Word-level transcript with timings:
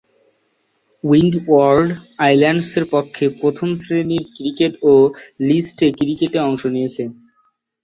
Windward 1.03 1.89
আইল্যান্ডসের 2.19 2.85
পক্ষে 2.93 3.25
প্রথম-শ্রেণীর 3.41 4.23
ক্রিকেট 4.35 4.73
ও 4.83 4.93
লিস্ট 5.47 5.77
এ 5.81 5.99
ক্রিকেটে 5.99 6.39
অংশ 6.47 6.61
নিয়েছেন। 6.75 7.09